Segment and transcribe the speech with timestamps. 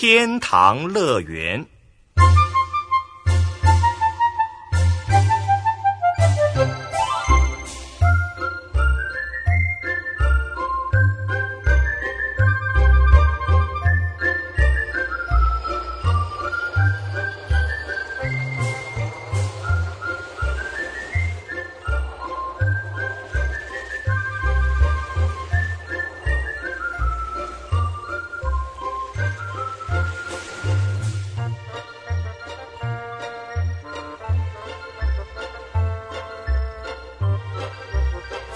[0.00, 1.66] 天堂乐园。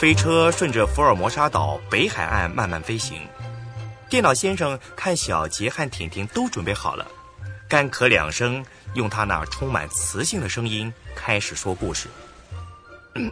[0.04, 3.26] 飞车顺着福尔摩沙岛北海岸慢慢飞行。
[4.10, 7.06] 电脑先生看小杰和婷婷都准备好了，
[7.66, 12.10] 干咳两声，用他那充满磁性的声音开始说故事。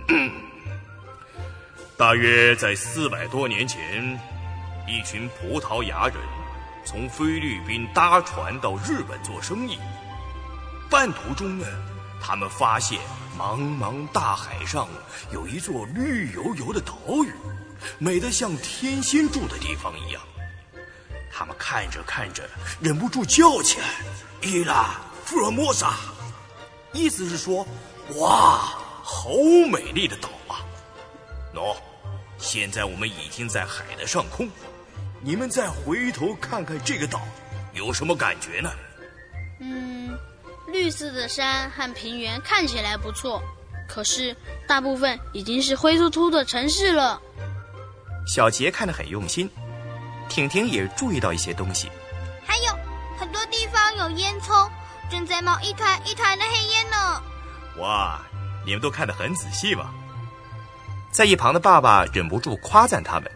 [1.98, 4.19] 大约在四百多年前，
[4.89, 6.17] 一群葡萄牙人
[6.87, 9.79] 从菲律宾搭船到日本做生意，
[10.89, 11.67] 半途中呢，
[12.19, 12.98] 他们发现。
[13.38, 14.88] 茫茫大海上
[15.33, 17.33] 有一座绿油油的岛屿，
[17.98, 20.22] 美得像天仙住的地方一样。
[21.30, 22.48] 他们看着看着，
[22.80, 23.86] 忍不住叫起来
[24.42, 25.94] ：“伊拉福尔摩萨！”
[26.92, 27.66] 意思是说
[28.16, 29.30] ：“哇，好
[29.70, 30.60] 美丽的岛啊！”
[31.55, 31.75] 喏，
[32.38, 34.48] 现在我们已经在海的上空，
[35.22, 37.20] 你们再回头看看这个岛，
[37.72, 38.70] 有什么感觉呢？
[40.83, 43.41] 绿色的山和平原看起来不错，
[43.88, 47.22] 可是大部分已经是灰秃秃的城市了。
[48.27, 49.48] 小杰看得很用心，
[50.28, 51.88] 婷婷也注意到一些东西，
[52.44, 52.72] 还有
[53.16, 54.69] 很多地方有烟囱，
[55.08, 57.22] 正在冒一团一团的黑烟呢。
[57.78, 58.20] 哇，
[58.66, 59.94] 你们都看得很仔细嘛！
[61.12, 63.30] 在一旁的爸爸忍不住夸赞他们：“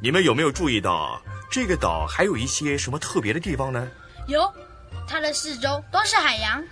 [0.00, 3.88] 你们有没有注意到这个岛还有一些什么特别的地方呢？”
[4.28, 4.48] 有。
[5.08, 6.62] 它的四周都是海洋。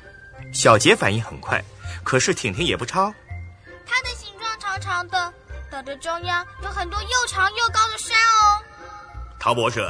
[0.53, 1.63] 小杰反应很快，
[2.03, 3.13] 可是婷婷也不差。
[3.87, 5.33] 它的形状长长的，
[5.71, 8.63] 岛的中央有很多又长又高的山哦。
[9.39, 9.87] 陶博士，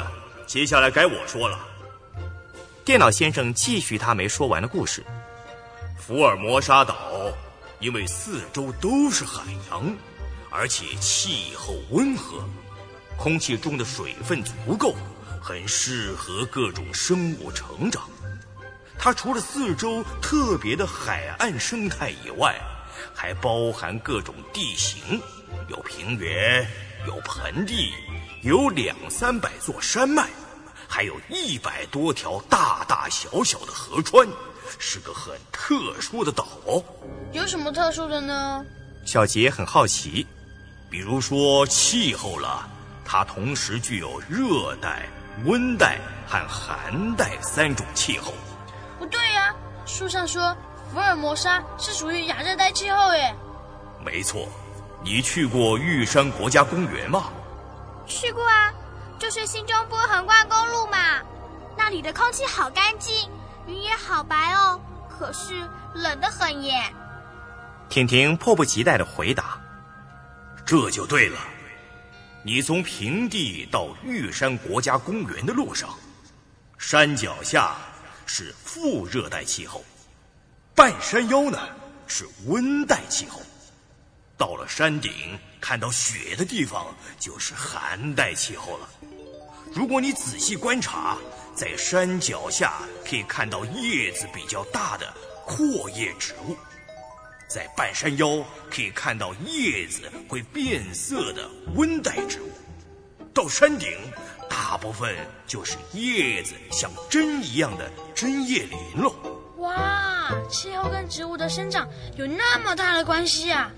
[0.47, 1.59] 接下来该我说了。
[2.85, 5.03] 电脑先生继续他没说完的故事。
[5.99, 6.97] 福尔摩沙岛
[7.79, 9.97] 因为四周都是海洋，
[10.51, 12.47] 而且气候温和，
[13.17, 14.95] 空气中的水分足够，
[15.47, 18.09] 很适合各种生物成长。
[18.99, 22.59] 它除了四周特别的海岸生态以外，
[23.15, 25.21] 还包含各种地形，
[25.69, 26.67] 有平原，
[27.07, 27.93] 有盆地，
[28.41, 30.31] 有两三百座山脉，
[30.89, 34.27] 还有一百多条大大小小的河川，
[34.79, 36.47] 是个很特殊的岛。
[37.33, 38.65] 有什么特殊的呢？
[39.05, 40.27] 小杰很好奇。
[40.89, 42.67] 比如说气候了，
[43.05, 45.07] 它同时具有热带、
[45.45, 48.33] 温带和寒带三种气候。
[48.99, 50.57] 不对呀，书上说
[50.93, 53.35] 福尔摩沙是属于亚热带气候耶。
[54.05, 54.49] 没错，
[55.03, 57.25] 你去过玉山国家公园吗？
[58.07, 58.73] 去过啊，
[59.19, 60.99] 就是新中部横贯公路嘛。
[61.77, 63.29] 那里的空气好干净，
[63.67, 65.55] 云也好白哦，可是
[65.95, 66.81] 冷得很耶。
[67.89, 69.59] 婷婷迫不及待的回答
[70.65, 71.39] ：“这就对了，
[72.45, 75.99] 你从平地到玉山国家公园的路上，
[76.79, 77.77] 山脚下。”
[78.27, 79.85] 是副热带气候，
[80.75, 81.59] 半山腰呢
[82.07, 83.43] 是温带气候，
[84.39, 86.87] 到了山顶看到雪的地方
[87.21, 88.89] 就是寒带气候了。
[89.75, 91.19] 如果你仔细观察，
[91.55, 95.13] 在山脚下可以看到叶子比较大的
[95.45, 96.57] 阔叶植物，
[97.55, 102.51] 在半山腰可以看到叶子会变色的温带植物，
[103.33, 103.89] 到山顶。
[104.51, 105.15] 大部分
[105.47, 109.15] 就是叶子像针一样的针叶林喽。
[109.59, 113.71] 哇，气候跟植物的生长有那么大的关系啊！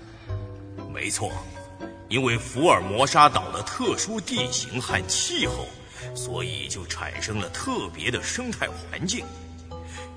[0.91, 1.31] 没错，
[2.09, 5.67] 因为福尔摩沙岛的特殊地形和气候，
[6.15, 9.23] 所以就产生了特别的生态环境。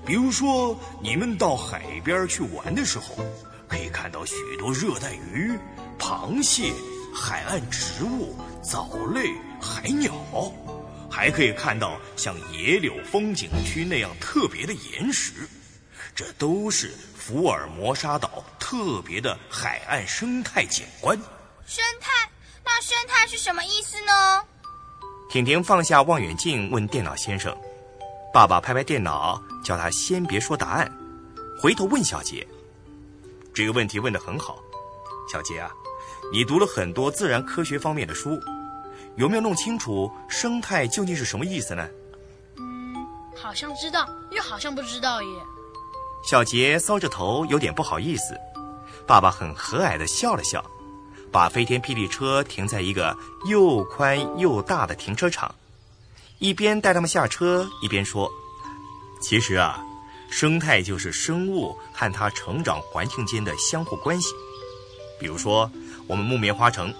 [0.03, 3.23] 比如说，你们到海边去玩的时候，
[3.71, 5.57] 可以看到许多热带鱼、
[5.97, 6.73] 螃蟹、
[7.15, 9.31] 海岸植物、藻类。
[9.61, 10.11] 海鸟，
[11.09, 15.47] 还可以看到像野柳风景区那样特别的岩石，
[16.13, 21.15] 这都是福尔摩沙岛特别的海岸生态景观。
[21.65, 22.29] 生态？
[22.65, 24.43] 那生态是什么意思呢？
[25.29, 27.55] 婷婷放下望远镜问电脑先生，
[28.33, 30.91] 爸爸拍拍电脑，叫他先别说答案，
[31.61, 32.45] 回头问小杰。
[33.53, 34.59] 这个问题问得很好，
[35.31, 35.71] 小杰啊，
[36.31, 38.39] 你读了很多自然科学方面的书。
[39.17, 41.85] 有没有弄清楚生态究竟是什么意思呢？
[42.55, 42.95] 嗯，
[43.35, 45.29] 好像知道，又好像不知道耶。
[46.23, 48.37] 小杰搔着头，有点不好意思。
[49.05, 50.63] 爸爸很和蔼地笑了笑，
[51.29, 55.53] 把飞天霹雳车停在一个又宽又大的停车场，
[56.39, 58.31] 一边带他们下车，一边说
[59.21, 59.83] ：“其实啊，
[60.31, 64.33] 生态就是生物和它成长环境间的相互关系。
[65.19, 65.69] 比如说，
[66.07, 66.91] 我们木棉花城，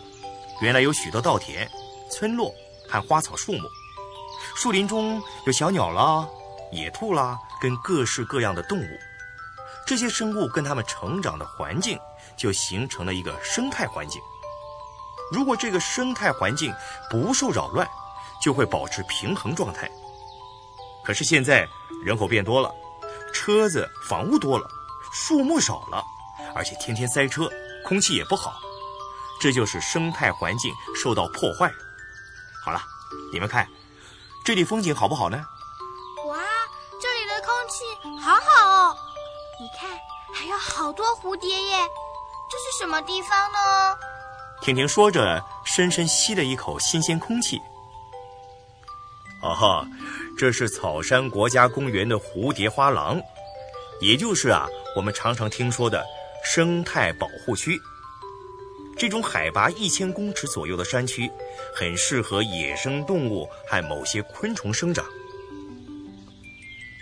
[0.61, 1.67] 原来有许多稻田、
[2.11, 2.53] 村落
[2.87, 3.67] 和花草树木，
[4.55, 6.27] 树林中有小鸟啦、
[6.71, 8.99] 野兔啦，跟各式各样的动物。”
[9.87, 11.97] 这些生物跟它们成长的环境，
[12.37, 14.21] 就形成了一个生态环境。
[15.31, 16.73] 如果这个生态环境
[17.09, 17.89] 不受扰乱，
[18.41, 19.89] 就会保持平衡状态。
[21.03, 21.67] 可是现在
[22.05, 22.71] 人口变多了，
[23.33, 24.67] 车子、房屋多了，
[25.11, 26.03] 树木少了，
[26.55, 27.49] 而且天天塞车，
[27.85, 28.59] 空气也不好，
[29.39, 31.71] 这就是生态环境受到破坏。
[32.63, 32.81] 好了，
[33.33, 33.67] 你们看，
[34.45, 35.37] 这里风景好不好呢？
[36.27, 36.37] 哇，
[37.01, 37.83] 这里的空气
[38.21, 38.97] 好好哦。
[39.59, 39.89] 你看，
[40.33, 41.87] 还有好多蝴蝶耶！
[42.49, 43.97] 这是什么地方呢？
[44.61, 47.61] 婷婷说着，深深吸了一口新鲜空气。
[49.41, 49.87] 啊哈，
[50.37, 53.21] 这是草山国家公园的蝴蝶花廊，
[53.99, 56.05] 也就是啊，我们常常听说的
[56.43, 57.79] 生态保护区。
[58.97, 61.29] 这种海拔一千公尺左右的山区，
[61.75, 65.05] 很适合野生动物和某些昆虫生长。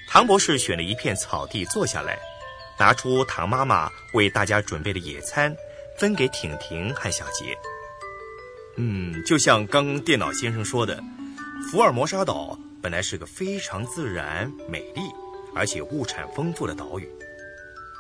[0.10, 2.18] 唐博士选了一片草地坐下来。
[2.80, 5.54] 拿出唐妈妈为大家准备的野餐，
[5.98, 7.54] 分给婷婷和小杰。
[8.78, 10.98] 嗯，就像刚刚电脑先生说的，
[11.68, 15.02] 福尔摩沙岛本来是个非常自然、美丽，
[15.54, 17.08] 而且物产丰富的岛屿。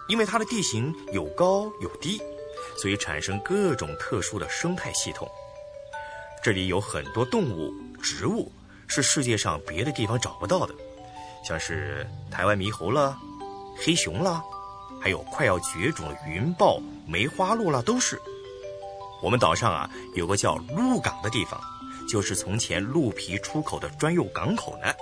[0.07, 2.19] 因为它的地形有高有低，
[2.81, 5.29] 所以产生各种特殊的生态系统。
[6.43, 7.71] 这里有很多动物、
[8.01, 8.51] 植物
[8.87, 10.73] 是世界上别的地方找不到的，
[11.43, 13.19] 像是台湾猕猴啦、
[13.77, 14.41] 黑熊啦。
[14.99, 18.19] 还有快要绝种的云豹、梅花鹿啦，都是。
[19.21, 21.61] 我们岛上啊，有个叫鹿港的地方，
[22.09, 24.93] 就是从前鹿皮出口的专用港口呢。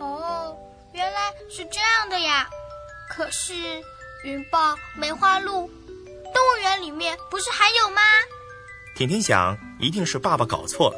[0.00, 0.56] 哦，
[0.92, 2.48] 原来是这样的呀。
[3.08, 3.54] 可是
[4.24, 5.70] 云豹、梅花鹿，
[6.34, 8.02] 动物园里面不是还有吗？
[8.96, 10.96] 婷婷想，一定是爸爸搞错了。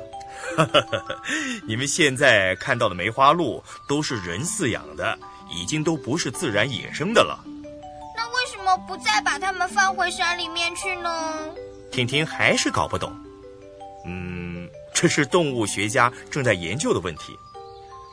[1.69, 5.19] 你们现在看到的梅花鹿都是人饲养的，
[5.51, 7.39] 已经都不是自然野生的了。
[8.17, 11.55] 那为什么不再把它们放回山里面去呢？
[11.93, 13.13] 婷婷还是搞不懂。
[14.07, 14.38] 嗯，
[15.00, 17.39] 这是动物学家正在研究的问题。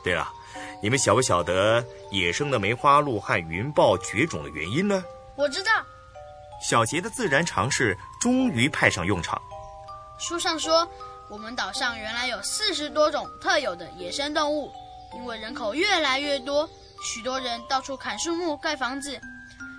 [0.04, 0.32] 对了，
[0.80, 5.02] 你们晓不晓得野生的梅花鹿和云豹绝种的原因呢？
[5.34, 5.72] 我知道。
[6.62, 9.42] 小杰的自然常识终于派上用场。
[10.16, 10.88] 书上说，
[11.28, 14.70] 我们岛上原来有四十多种特有的野生动物，
[15.16, 16.70] 因为人口越来越多，
[17.02, 19.20] 许多人到处砍树木盖房子。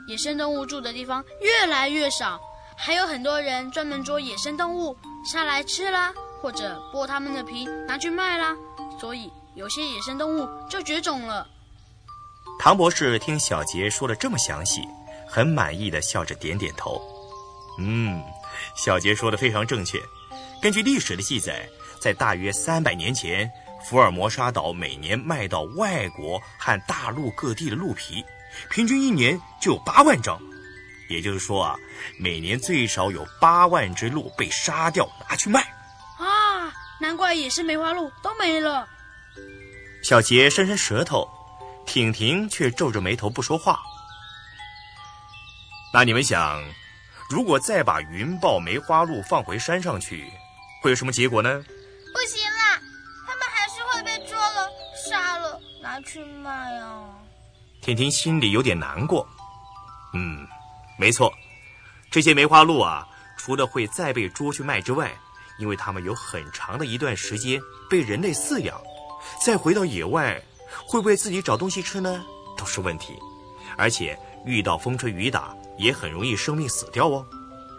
[0.10, 2.38] 野生动物住的地方越来越少，
[2.76, 4.94] 还有很多人专门捉野生动物
[5.26, 8.56] 杀来吃啦，或者剥它们的皮拿去卖啦，
[9.00, 11.48] 所以有些野生动物就绝种了。
[12.60, 14.82] 唐博士听小杰说的这么详细，
[15.28, 17.02] 很满意的笑着点点头。
[17.80, 18.24] 嗯，
[18.76, 20.00] 小杰说的非常正确。
[20.62, 21.68] 根据历史的记载，
[22.02, 23.48] 在大约三百年前，
[23.86, 28.26] 福尔摩沙岛每年卖到外国和大陆各地的鹿皮。
[28.72, 30.42] 平均一年就有八万张，
[31.10, 31.76] 也就是说啊，
[32.18, 35.64] 每年最少有八万只鹿被杀掉拿去卖。
[36.98, 38.88] 啊，难怪野生梅花鹿都没了。
[40.04, 41.28] 小杰伸伸舌头，
[41.86, 43.80] 婷婷却皱着眉头不说话。
[45.94, 46.64] 那你们想，
[47.30, 50.26] 如果再把云豹、梅花鹿放回山上去，
[50.82, 51.64] 会有什么结果呢？
[52.14, 52.80] 不行啦，
[53.26, 54.70] 他们还是会被捉了、
[55.10, 57.04] 杀了拿去卖啊。
[57.82, 59.28] 婷婷心里有点难过，
[60.14, 60.48] 嗯，
[60.98, 61.34] 没错，
[62.12, 65.12] 这些梅花鹿啊，除了会再被捉去卖之外，
[65.58, 67.60] 因为它们有很长的一段时间
[67.90, 68.80] 被人类饲养，
[69.46, 70.42] 再回到野外，
[70.86, 72.26] 会不会自己找东西吃呢？
[72.58, 73.14] 都是问题，
[73.78, 77.26] 而且遇到风吹雨打，也很容易生命死掉哦。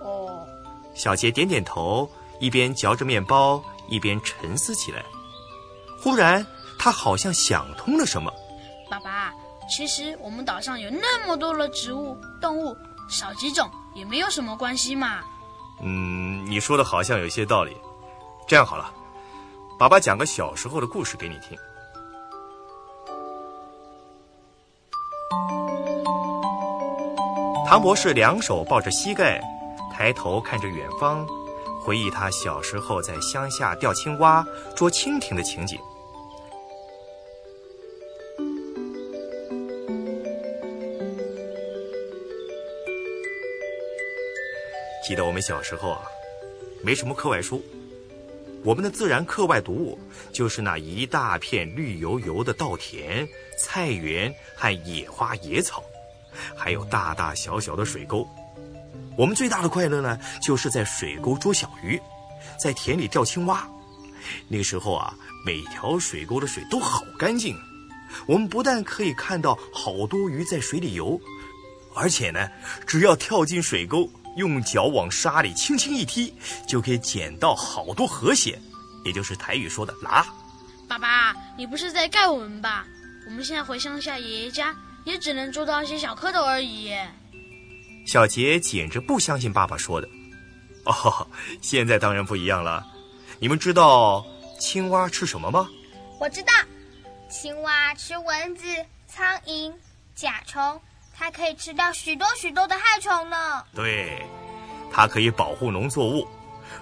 [0.01, 0.47] 哦，
[0.95, 5.05] 小杰点点头，一边嚼着面包，一边沉思起来。
[6.01, 6.47] 忽然，
[6.79, 8.33] 他好像想通了什么。
[8.91, 9.33] 爸爸。
[9.71, 12.75] 其实我们岛上有那么多的植物、动物，
[13.07, 15.21] 少几种也没有什么关系嘛。
[15.81, 17.77] 嗯，你说的好像有些道理。
[18.47, 18.91] 这样好了，
[19.79, 21.57] 爸爸讲个小时候的故事给你听。
[27.67, 29.39] 唐博士两手抱着膝盖，
[29.93, 31.27] 抬头看着远方，
[31.83, 34.43] 回忆他小时候在乡下钓青蛙、
[34.75, 35.79] 捉蜻蜓的情景。
[45.09, 46.03] 记得我们小时候啊，
[46.83, 47.65] 没什么课外书，
[48.63, 49.99] 我们的自然课外读物
[50.35, 53.27] 就是那一大片绿油油的稻田、
[53.59, 55.83] 菜园和野花野草，
[56.55, 58.29] 还有大大小小的水沟。
[59.17, 61.99] 我们最大的快乐呢，就是在水沟捉小鱼，
[62.63, 63.67] 在田里钓青蛙。
[64.47, 67.57] 那时候啊，每条水沟的水都好干净，
[68.27, 71.19] 我们不但可以看到好多鱼在水里游，
[71.95, 72.47] 而且呢，
[72.87, 74.07] 只要跳进水沟，
[74.39, 76.33] 用脚往沙里轻轻一踢，
[76.67, 78.59] 就可以捡到好多河蟹，
[79.05, 80.25] 也就是台语说的“拉”。
[80.89, 82.87] 爸爸，你不是在盖我们吧？
[83.27, 86.97] 我们现在回乡下爷爷家，也只能捉到一些小蝌蚪而已。
[88.07, 90.09] 小杰简直不相信爸爸说的。
[90.85, 91.27] 哦，
[91.61, 92.87] 现在当然不一样了。
[93.39, 94.25] 你们知道
[94.59, 95.69] 青蛙吃什么吗？
[96.19, 96.53] 我知道，
[97.29, 98.65] 青蛙吃蚊子、
[99.07, 99.71] 苍蝇、
[100.15, 100.81] 甲虫，
[101.19, 103.65] 它可以吃掉许多许多的害虫呢。
[103.75, 104.25] 对，
[104.93, 106.27] 它可以保护农作物。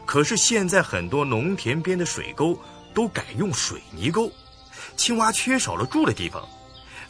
[0.04, 2.58] 可是现在很多农田边的水沟
[2.94, 4.30] 都改用水泥沟，
[4.96, 6.46] 青蛙缺少了住的地方。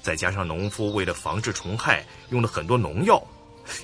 [0.00, 3.20] 再加上农夫为了防治虫害，用了很多农药，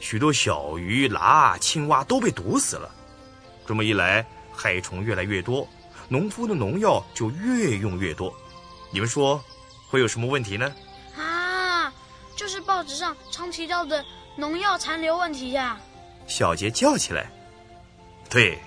[0.00, 2.88] 许多小鱼、蛤、青蛙都被毒死了。
[3.66, 5.68] 这么一来，害虫越来越多，
[6.08, 8.32] 农夫的农药就越用越多，
[8.92, 9.42] 你们说
[9.88, 10.72] 会有什么问题呢？
[12.32, 14.04] 啊，就是报纸上常提到的
[14.36, 15.78] 农药残留问题呀！
[16.26, 17.30] 小杰叫起来
[18.30, 18.58] ：“对，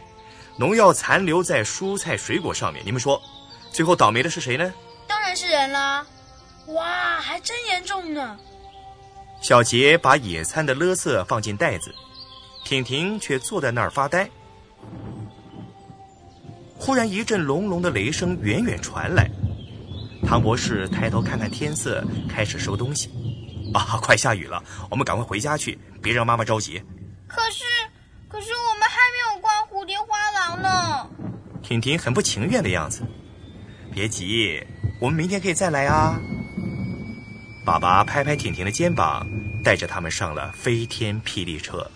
[0.58, 3.22] 农药残留在蔬菜水果上面，你们说，
[3.72, 4.74] 最后倒霉的是谁呢？
[5.08, 6.06] 当然是人啦！
[6.68, 8.38] 哇，还真严重呢！”
[9.42, 11.94] 小杰把野餐的垃圾放进袋子，
[12.64, 14.30] 婷婷却坐在那儿发呆。
[16.78, 19.30] 忽然一阵隆隆的雷声远远传来，
[20.26, 23.10] 唐博士抬头看看天色，开始收东西。
[23.74, 26.82] 啊， 快下雨了，我们赶快回家去，别让妈妈着急。
[27.28, 27.64] 可是，
[28.28, 31.10] 可是我们还没有逛蝴蝶花廊呢。
[31.64, 33.02] 婷婷很不情愿的样子。
[33.94, 34.62] 别急，
[35.00, 36.20] 我们明天可以再来啊。
[37.66, 39.28] 爸爸拍拍婷婷的肩膀，
[39.64, 41.90] 带着他们上了飞天霹雳车。